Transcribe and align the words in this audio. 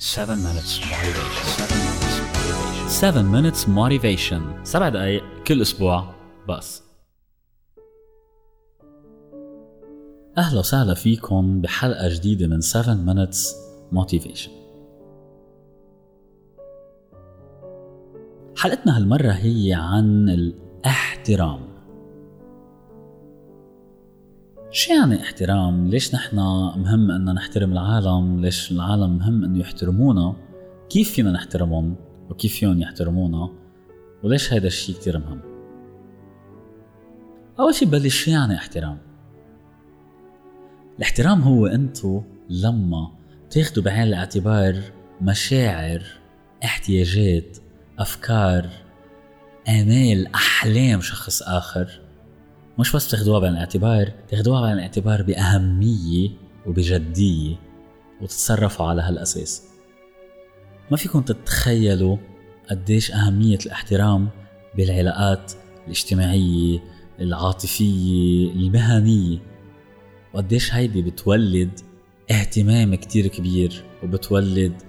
7 0.00 0.36
minutes 0.36 0.78
motivation. 0.78 1.68
7 2.88 3.22
minutes 3.22 3.66
motivation. 3.68 4.64
7 4.64 4.88
دقايق 4.88 5.24
كل 5.46 5.62
أسبوع 5.62 6.14
بس. 6.48 6.82
أهلا 10.38 10.58
وسهلا 10.58 10.94
فيكم 10.94 11.60
بحلقة 11.60 12.08
جديدة 12.14 12.46
من 12.46 12.60
7 12.60 12.94
minutes 13.06 13.38
motivation. 13.92 14.50
حلقتنا 18.56 18.96
هالمرة 18.96 19.32
هي 19.32 19.72
عن 19.72 20.28
الاحترام. 20.28 21.77
شو 24.70 24.92
يعني 24.92 25.22
احترام؟ 25.22 25.88
ليش 25.88 26.14
نحن 26.14 26.36
مهم 26.76 27.10
ان 27.10 27.34
نحترم 27.34 27.72
العالم؟ 27.72 28.40
ليش 28.40 28.72
العالم 28.72 29.18
مهم 29.18 29.44
إنه 29.44 29.58
يحترمونا؟ 29.58 30.36
كيف 30.90 31.12
فينا 31.12 31.32
نحترمهم؟ 31.32 31.96
وكيف 32.30 32.54
فيهم 32.54 32.80
يحترمونا؟ 32.80 33.50
وليش 34.22 34.52
هيدا 34.52 34.66
الشيء 34.66 34.94
كتير 34.94 35.18
مهم؟ 35.18 35.40
أول 37.60 37.74
شيء 37.74 37.88
ببلش 37.88 38.24
شو 38.24 38.30
يعني 38.30 38.54
احترام؟ 38.54 38.98
الاحترام 40.98 41.42
هو 41.42 41.66
أنتو 41.66 42.22
لما 42.50 43.10
تاخدوا 43.50 43.82
بعين 43.82 44.02
الاعتبار 44.02 44.82
مشاعر 45.20 46.02
احتياجات 46.64 47.58
أفكار 47.98 48.68
آمال 49.68 50.34
أحلام 50.34 51.00
شخص 51.00 51.42
آخر 51.42 52.07
مش 52.78 52.92
بس 52.96 53.10
تاخدوها 53.10 53.38
بعين 53.38 53.52
الاعتبار 53.52 54.12
تاخدوها 54.28 54.60
بعين 54.60 54.74
الاعتبار 54.74 55.22
بأهمية 55.22 56.30
وبجدية 56.66 57.56
وتتصرفوا 58.20 58.86
على 58.86 59.02
هالأساس. 59.02 59.62
ما 60.90 60.96
فيكم 60.96 61.20
تتخيلوا 61.20 62.16
قديش 62.70 63.12
أهمية 63.12 63.58
الاحترام 63.66 64.28
بالعلاقات 64.76 65.52
الاجتماعية 65.84 66.78
العاطفية 67.20 68.50
المهنية 68.50 69.38
وقديش 70.34 70.74
هيدي 70.74 71.02
بتولد 71.02 71.80
اهتمام 72.30 72.94
كتير 72.94 73.26
كبير 73.26 73.84
وبتولد 74.02 74.82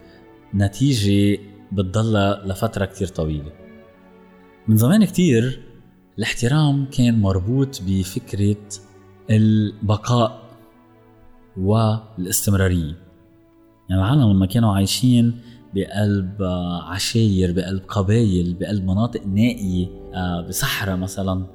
نتيجة 0.55 1.39
بتضلها 1.71 2.45
لفترة 2.45 2.85
كتير 2.85 3.07
طويلة. 3.07 3.51
من 4.67 4.77
زمان 4.77 5.05
كتير 5.05 5.68
الاحترام 6.19 6.85
كان 6.85 7.21
مربوط 7.21 7.81
بفكرة 7.87 8.55
البقاء 9.29 10.41
والاستمرارية. 11.57 12.95
يعني 13.89 14.01
العالم 14.01 14.31
لما 14.31 14.45
كانوا 14.45 14.73
عايشين 14.73 15.39
بقلب 15.73 16.43
عشاير 16.87 17.51
بقلب 17.51 17.81
قبايل 17.87 18.57
بقلب 18.59 18.83
مناطق 18.83 19.25
نائية 19.27 19.87
آه، 20.13 20.41
بصحراء 20.47 20.97
مثلا 20.97 21.45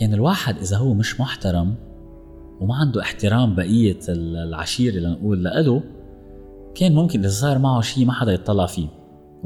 كان 0.00 0.14
الواحد 0.14 0.58
إذا 0.58 0.76
هو 0.76 0.94
مش 0.94 1.20
محترم 1.20 1.74
وما 2.60 2.74
عنده 2.74 3.02
احترام 3.02 3.54
بقية 3.54 4.00
العشيرة 4.08 4.98
لنقول 4.98 5.44
لإله 5.44 5.82
كان 6.74 6.94
ممكن 6.94 7.20
إذا 7.20 7.28
صار 7.28 7.58
معه 7.58 7.80
شيء 7.80 8.04
ما 8.04 8.12
حدا 8.12 8.32
يطلع 8.32 8.66
فيه. 8.66 8.88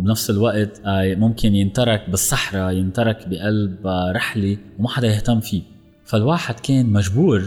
وبنفس 0.00 0.30
الوقت 0.30 0.80
ممكن 1.18 1.54
ينترك 1.54 2.10
بالصحراء 2.10 2.72
ينترك 2.72 3.28
بقلب 3.28 3.86
رحلة 4.16 4.58
وما 4.78 4.88
حدا 4.88 5.08
يهتم 5.08 5.40
فيه. 5.40 5.62
فالواحد 6.04 6.60
كان 6.60 6.92
مجبور 6.92 7.42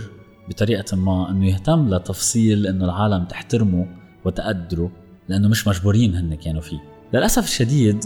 بطريقة 0.50 0.98
ما 0.98 1.32
إنه 1.32 1.48
يهتم 1.48 1.96
لتفصيل 1.96 2.68
إنه 2.68 2.86
العالم 2.86 3.26
تحترمه 3.26 3.88
وتقدره 4.26 4.92
لأنه 5.30 5.48
مش 5.48 5.68
مجبورين 5.68 6.16
هن 6.16 6.36
كانوا 6.36 6.62
فيه. 6.62 6.80
للأسف 7.14 7.44
الشديد 7.44 8.06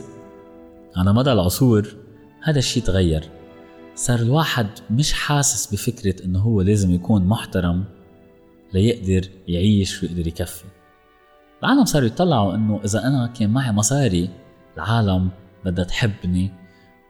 على 0.95 1.13
مدى 1.13 1.31
العصور 1.31 1.87
هذا 2.43 2.59
الشيء 2.59 2.83
تغير. 2.83 3.23
صار 3.95 4.19
الواحد 4.19 4.67
مش 4.91 5.13
حاسس 5.13 5.73
بفكرة 5.73 6.25
إنه 6.25 6.39
هو 6.39 6.61
لازم 6.61 6.93
يكون 6.93 7.27
محترم 7.27 7.83
ليقدر 8.73 9.29
يعيش 9.47 10.03
ويقدر 10.03 10.27
يكفي. 10.27 10.63
العالم 11.63 11.85
صاروا 11.85 12.07
يطلعوا 12.07 12.55
إنه 12.55 12.79
إذا 12.85 13.07
أنا 13.07 13.27
كان 13.27 13.49
معي 13.49 13.71
مصاري 13.71 14.29
العالم 14.75 15.29
بدها 15.65 15.85
تحبني 15.85 16.51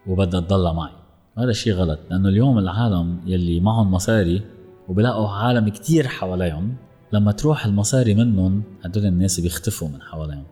وبدها 0.07 0.39
تضل 0.39 0.73
معي. 0.73 0.91
هذا 1.37 1.49
الشيء 1.49 1.73
غلط 1.73 1.99
لأنه 2.09 2.29
اليوم 2.29 2.57
العالم 2.57 3.21
يلي 3.25 3.59
معهم 3.59 3.91
مصاري 3.91 4.41
وبلاقوا 4.87 5.29
عالم 5.29 5.69
كتير 5.69 6.07
حواليهم 6.07 6.75
لما 7.13 7.31
تروح 7.31 7.65
المصاري 7.65 8.15
منهم 8.15 8.63
هدول 8.83 9.05
الناس 9.05 9.39
بيختفوا 9.39 9.87
من 9.87 10.01
حواليهم. 10.01 10.43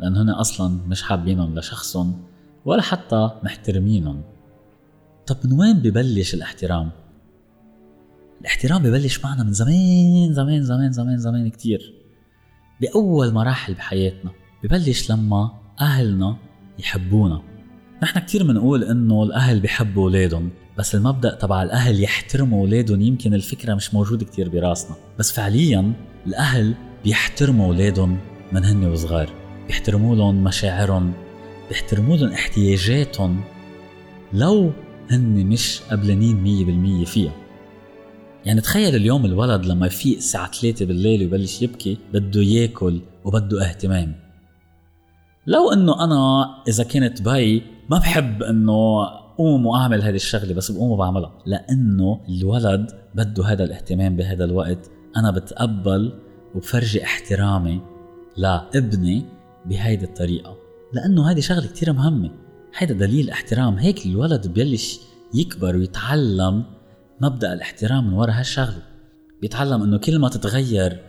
لأن 0.00 0.16
هن 0.16 0.30
أصلا 0.30 0.78
مش 0.88 1.02
حابينهم 1.02 1.58
لشخصهم 1.58 2.22
ولا 2.64 2.82
حتى 2.82 3.30
محترمينهم. 3.42 4.22
طب 5.26 5.36
من 5.44 5.52
وين 5.52 5.78
ببلش 5.78 6.34
الاحترام؟ 6.34 6.90
الاحترام 8.40 8.82
ببلش 8.82 9.24
معنا 9.24 9.42
من 9.42 9.52
زمان 9.52 10.32
زمان 10.32 10.62
زمان 10.62 10.92
زمان 10.92 11.18
زمان 11.18 11.50
كتير. 11.50 12.05
بأول 12.80 13.32
مراحل 13.32 13.74
بحياتنا 13.74 14.30
ببلش 14.62 15.10
لما 15.10 15.50
أهلنا 15.80 16.36
يحبونا. 16.78 17.42
نحن 18.02 18.18
كتير 18.20 18.42
بنقول 18.42 18.84
إنه 18.84 19.22
الأهل 19.22 19.60
بيحبوا 19.60 20.02
أولادهم 20.02 20.50
بس 20.78 20.94
المبدأ 20.94 21.34
تبع 21.34 21.62
الأهل 21.62 22.02
يحترموا 22.02 22.60
أولادهم 22.60 23.00
يمكن 23.00 23.34
الفكرة 23.34 23.74
مش 23.74 23.94
موجودة 23.94 24.24
كتير 24.26 24.48
براسنا. 24.48 24.96
بس 25.18 25.32
فعليا 25.32 25.92
الأهل 26.26 26.74
بيحترموا 27.04 27.66
أولادهم 27.66 28.18
من 28.52 28.64
هن 28.64 28.84
وصغار 28.84 29.28
بيحترموا 29.66 30.16
لهم 30.16 30.44
مشاعرهم 30.44 31.12
بيحترموا 31.68 32.16
لهم 32.16 32.32
احتياجاتهم 32.32 33.40
لو 34.32 34.72
هن 35.10 35.46
مش 35.46 35.80
قبلانين 35.90 36.42
مية 36.42 36.64
بالمية 36.64 37.04
فيها. 37.04 37.32
يعني 38.46 38.60
تخيل 38.60 38.94
اليوم 38.94 39.24
الولد 39.24 39.66
لما 39.66 39.86
يفيق 39.86 40.16
الساعة 40.16 40.50
3 40.50 40.86
بالليل 40.86 41.20
ويبلش 41.20 41.62
يبكي 41.62 41.98
بده 42.12 42.40
ياكل 42.40 43.00
وبده 43.24 43.68
اهتمام. 43.68 44.14
لو 45.46 45.72
إنه 45.72 46.04
أنا 46.04 46.44
إذا 46.68 46.84
كنت 46.84 47.22
بي 47.22 47.62
ما 47.90 47.98
بحب 47.98 48.42
إنه 48.42 49.06
قوم 49.38 49.66
وأعمل 49.66 50.02
هذه 50.02 50.14
الشغلة 50.14 50.54
بس 50.54 50.70
بقوم 50.70 50.90
وبعملها. 50.90 51.32
لأنه 51.46 52.20
الولد 52.28 52.90
بده 53.14 53.44
هذا 53.44 53.64
الاهتمام 53.64 54.16
بهذا 54.16 54.44
الوقت. 54.44 54.90
أنا 55.16 55.30
بتقبل 55.30 56.12
وبفرجي 56.54 57.04
احترامي 57.04 57.80
لابني 58.36 59.24
بهيدي 59.66 60.04
الطريقة. 60.04 60.56
لأنه 60.92 61.30
هذه 61.30 61.40
شغلة 61.40 61.66
كتير 61.66 61.92
مهمة. 61.92 62.30
هيدا 62.76 62.94
دليل 62.94 63.30
احترام. 63.30 63.78
هيك 63.78 64.06
الولد 64.06 64.46
بيلش 64.46 64.98
يكبر 65.34 65.76
ويتعلم 65.76 66.75
مبدأ 67.20 67.52
الاحترام 67.52 68.06
من 68.06 68.12
وراء 68.12 68.38
هالشغلة. 68.38 68.82
بيتعلم 69.40 69.82
إنه 69.82 69.98
كل 69.98 70.18
ما 70.18 70.28
تتغير 70.28 71.00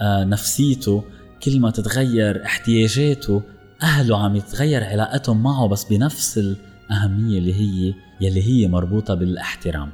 آه، 0.00 0.24
نفسيته 0.24 1.04
كل 1.42 1.60
ما 1.60 1.70
تتغير 1.70 2.44
احتياجاته 2.44 3.42
أهله 3.82 4.24
عم 4.24 4.36
يتغير 4.36 4.84
علاقتهم 4.84 5.42
معه 5.42 5.68
بس 5.68 5.84
بنفس 5.84 6.38
الأهمية 6.38 7.38
اللي 7.38 7.54
هي 7.54 7.94
يلي 8.20 8.42
هي 8.42 8.68
مربوطة 8.68 9.14
بالاحترام. 9.14 9.90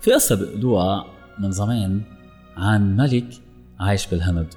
في 0.00 0.12
قصة 0.12 0.34
بيقولوها 0.34 1.04
من 1.38 1.52
زمان 1.52 2.02
عن 2.56 2.96
ملك 2.96 3.28
عايش 3.80 4.06
بالهند 4.06 4.54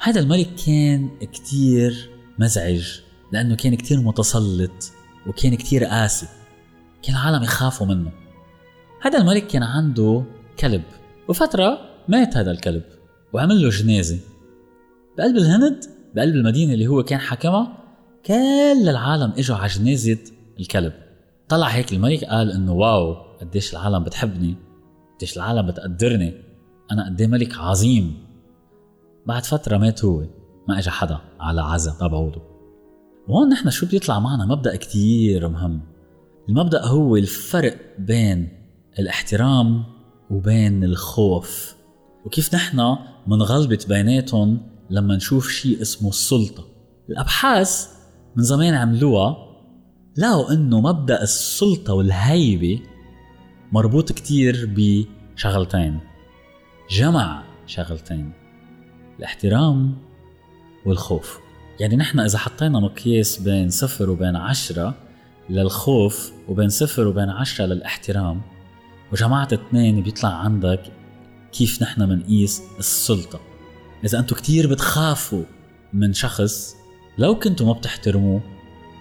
هذا 0.00 0.20
الملك 0.20 0.48
كان 0.66 1.10
كتير 1.32 2.10
مزعج 2.38 3.00
لأنه 3.32 3.56
كان 3.56 3.74
كتير 3.74 4.00
متسلط 4.00 4.92
وكان 5.26 5.54
كتير 5.54 5.84
قاسي. 5.84 6.26
كان 7.02 7.16
العالم 7.16 7.42
يخافوا 7.42 7.86
منه. 7.86 8.25
هذا 9.02 9.18
الملك 9.18 9.46
كان 9.46 9.62
عنده 9.62 10.24
كلب 10.58 10.82
وفترة 11.28 11.78
مات 12.08 12.36
هذا 12.36 12.50
الكلب 12.50 12.82
وعمل 13.32 13.62
له 13.62 13.68
جنازة. 13.68 14.18
بقلب 15.18 15.36
الهند 15.36 15.84
بقلب 16.14 16.34
المدينة 16.34 16.74
اللي 16.74 16.86
هو 16.86 17.02
كان 17.02 17.18
حاكمها 17.18 17.78
كل 18.26 18.88
العالم 18.88 19.32
إجوا 19.38 19.56
على 19.56 19.68
جنازة 19.68 20.18
الكلب. 20.60 20.92
طلع 21.48 21.66
هيك 21.66 21.92
الملك 21.92 22.24
قال 22.24 22.50
إنه 22.50 22.72
واو 22.72 23.14
قديش 23.40 23.72
العالم 23.72 24.04
بتحبني 24.04 24.54
قديش 25.16 25.36
العالم 25.36 25.66
بتقدرني 25.66 26.34
أنا 26.92 27.06
قد 27.06 27.22
ملك 27.22 27.58
عظيم. 27.58 28.26
بعد 29.26 29.44
فترة 29.44 29.78
مات 29.78 30.04
هو 30.04 30.24
ما 30.68 30.78
اجى 30.78 30.90
حدا 30.90 31.18
على 31.40 31.62
عزا 31.62 31.96
تبعوله 32.00 32.42
وهون 33.28 33.48
نحن 33.48 33.70
شو 33.70 33.86
بيطلع 33.86 34.18
معنا 34.18 34.46
مبدأ 34.46 34.76
كتير 34.76 35.48
مهم. 35.48 35.80
المبدأ 36.48 36.84
هو 36.84 37.16
الفرق 37.16 37.76
بين 37.98 38.55
الاحترام 38.98 39.84
وبين 40.30 40.84
الخوف. 40.84 41.74
وكيف 42.24 42.54
نحن 42.54 42.96
منغلبت 43.26 43.88
بيناتهم 43.88 44.60
لما 44.90 45.16
نشوف 45.16 45.48
شيء 45.48 45.82
اسمه 45.82 46.08
السلطة؟ 46.08 46.64
الأبحاث 47.10 47.88
من 48.36 48.42
زمان 48.42 48.74
عملوها 48.74 49.36
لقوا 50.16 50.52
إنه 50.52 50.80
مبدأ 50.80 51.22
السلطة 51.22 51.94
والهيبة 51.94 52.80
مربوط 53.72 54.12
كتير 54.12 54.74
بشغلتين. 54.76 56.00
جمع 56.90 57.42
شغلتين 57.66 58.32
الاحترام 59.18 59.98
والخوف. 60.86 61.38
يعني 61.80 61.96
نحن 61.96 62.20
إذا 62.20 62.38
حطينا 62.38 62.80
مقياس 62.80 63.38
بين 63.38 63.70
صفر 63.70 64.10
وبين 64.10 64.36
عشرة 64.36 64.94
للخوف 65.50 66.32
وبين 66.48 66.68
صفر 66.68 67.06
وبين 67.06 67.28
عشرة 67.28 67.66
للاحترام 67.66 68.55
وجمعت 69.12 69.52
اثنين 69.52 70.02
بيطلع 70.02 70.28
عندك 70.28 70.82
كيف 71.52 71.82
نحن 71.82 72.06
بنقيس 72.06 72.62
السلطة. 72.78 73.40
إذا 74.04 74.18
أنتم 74.18 74.36
كتير 74.36 74.66
بتخافوا 74.66 75.44
من 75.92 76.12
شخص 76.12 76.76
لو 77.18 77.38
كنتوا 77.38 77.66
ما 77.66 77.72
بتحترموه 77.72 78.40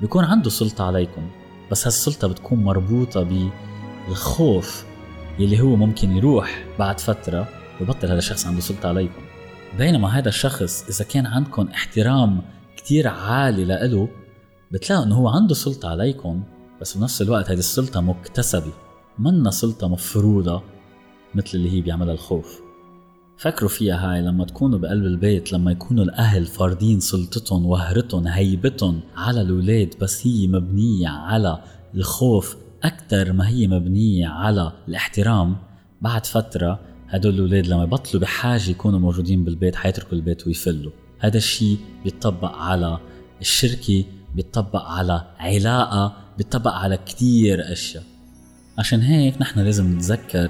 بيكون 0.01 0.25
عنده 0.25 0.49
سلطة 0.49 0.83
عليكم. 0.83 1.29
بس 1.71 1.87
هالسلطة 1.87 2.27
بتكون 2.27 2.63
مربوطة 2.63 3.49
بالخوف 4.07 4.85
يلي 5.39 5.61
هو 5.61 5.75
ممكن 5.75 6.17
يروح 6.17 6.65
بعد 6.79 6.99
فترة 6.99 7.47
ببطل 7.81 8.07
هذا 8.07 8.17
الشخص 8.17 8.47
عنده 8.47 8.61
سلطة 8.61 8.89
عليكم. 8.89 9.21
بينما 9.77 10.17
هذا 10.17 10.29
الشخص 10.29 10.85
إذا 10.89 11.05
كان 11.05 11.25
عندكم 11.25 11.67
احترام 11.67 12.41
كتير 12.77 13.07
عالي 13.07 13.65
لإله 13.65 14.09
بتلاقوا 14.71 15.05
إنه 15.05 15.15
هو 15.15 15.27
عنده 15.27 15.53
سلطة 15.53 15.89
عليكم 15.89 16.43
بس 16.81 16.97
بنفس 16.97 17.21
الوقت 17.21 17.51
هذه 17.51 17.57
السلطة 17.57 18.01
مكتسبة. 18.01 18.71
منا 19.19 19.51
سلطة 19.51 19.88
مفروضة 19.88 20.63
مثل 21.35 21.57
اللي 21.57 21.71
هي 21.71 21.81
بيعملها 21.81 22.13
الخوف. 22.13 22.62
فكروا 23.38 23.69
فيها 23.69 24.13
هاي 24.13 24.21
لما 24.21 24.45
تكونوا 24.45 24.79
بقلب 24.79 25.06
البيت 25.06 25.53
لما 25.53 25.71
يكونوا 25.71 26.03
الأهل 26.03 26.45
فارضين 26.45 27.00
سلطتهم 27.00 27.65
وهرتهم 27.65 28.27
هيبتهم 28.27 29.00
على 29.15 29.41
الأولاد 29.41 29.94
بس 30.01 30.27
هي 30.27 30.47
مبنية 30.47 31.07
على 31.07 31.63
الخوف 31.95 32.57
أكثر 32.83 33.33
ما 33.33 33.47
هي 33.47 33.67
مبنية 33.67 34.27
على 34.27 34.71
الاحترام. 34.88 35.56
بعد 36.01 36.25
فترة 36.25 36.79
هدول 37.07 37.33
الأولاد 37.33 37.67
لما 37.67 37.83
يبطلوا 37.83 38.21
بحاجة 38.21 38.69
يكونوا 38.69 39.00
موجودين 39.00 39.44
بالبيت 39.44 39.75
حيتركوا 39.75 40.13
البيت 40.13 40.47
ويفلوا. 40.47 40.91
هذا 41.19 41.38
الشيء 41.38 41.77
بيطبق 42.03 42.56
على 42.56 43.00
الشركة 43.41 44.03
بيطبق 44.35 44.81
على 44.81 45.25
علاقة 45.38 46.13
بيطبق 46.38 46.71
على 46.71 46.97
كتير 46.97 47.71
أشياء. 47.71 48.14
عشان 48.77 49.01
هيك 49.01 49.42
نحن 49.42 49.60
لازم 49.60 49.92
نتذكر 49.92 50.50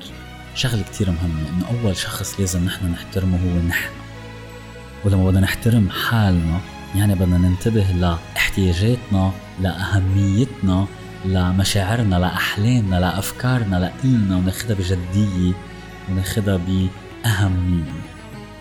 شغلة 0.56 0.84
كتير 0.84 1.12
مهمة 1.12 1.50
إنه 1.50 1.66
أول 1.84 1.98
شخص 1.98 2.40
لازم 2.40 2.66
نحن 2.66 2.92
نحترمه 2.92 3.38
هو 3.38 3.68
نحن. 3.68 3.90
ولما 5.06 5.26
بدنا 5.26 5.40
نحترم 5.40 5.90
حالنا 5.90 6.60
يعني 6.96 7.16
بدنا 7.16 7.38
ننتبه 7.38 7.84
لاحتياجاتنا 7.84 9.32
لأهميتنا 9.62 10.88
لمشاعرنا 11.26 12.16
لأحلامنا 12.16 13.00
لأفكارنا 13.00 13.76
لإلنا 13.76 14.38
وناخدها 14.38 14.76
بجدية 14.76 15.54
وناخدها 16.10 16.58
بأهمية. 16.58 18.15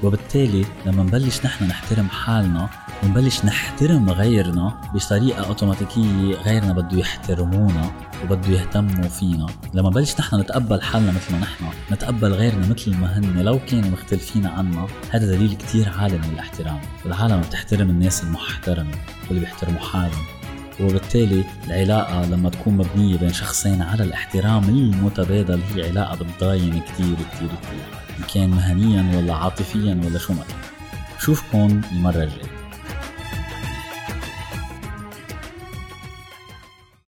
وبالتالي 0.04 0.64
لما 0.86 1.02
نبلش 1.02 1.46
نحن 1.46 1.64
نحترم 1.64 2.08
حالنا 2.08 2.68
ونبلش 3.02 3.44
نحترم 3.44 4.10
غيرنا 4.10 4.80
بطريقة 4.94 5.46
أوتوماتيكية 5.46 6.34
غيرنا 6.34 6.72
بده 6.72 6.98
يحترمونا 6.98 7.90
وبده 8.24 8.48
يهتموا 8.48 9.08
فينا. 9.08 9.46
لما 9.74 9.90
نبلش 9.90 10.14
نحن 10.20 10.40
نتقبل 10.40 10.82
حالنا 10.82 11.12
مثل 11.12 11.32
ما 11.32 11.38
نحن 11.38 11.64
نتقبل 11.92 12.32
غيرنا 12.32 12.68
مثل 12.68 12.96
ما 12.96 13.18
هن 13.18 13.38
لو 13.38 13.58
كانوا 13.68 13.90
مختلفين 13.90 14.46
عنا 14.46 14.86
هذا 15.10 15.26
دليل 15.26 15.54
كتير 15.54 15.88
عالي 15.88 16.18
من 16.18 16.30
الاحترام. 16.32 16.80
والعالم 17.04 17.40
بتحترم 17.40 17.90
الناس 17.90 18.24
المحترمة 18.24 18.94
واللي 19.28 19.40
بيحترموا 19.40 19.80
حالهم. 19.80 20.24
وبالتالي 20.80 21.44
العلاقة 21.66 22.26
لما 22.26 22.50
تكون 22.50 22.76
مبنية 22.76 23.18
بين 23.18 23.32
شخصين 23.32 23.82
على 23.82 24.04
الاحترام 24.04 24.64
المتبادل 24.64 25.60
هي 25.74 25.88
علاقة 25.88 26.16
بتضاين 26.16 26.80
كتير 26.80 27.16
كتير 27.34 27.48
كتير. 27.62 28.03
كان 28.34 28.50
مهنيا 28.50 29.16
ولا 29.16 29.34
عاطفيا 29.34 30.00
ولا 30.04 30.18
شو 30.18 30.32
ما. 30.32 30.42
كان 30.42 30.56
بشوفكم 31.18 31.80
المرة 31.92 32.22
الجاية. 32.22 32.63